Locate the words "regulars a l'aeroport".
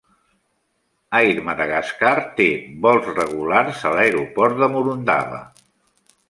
3.13-4.59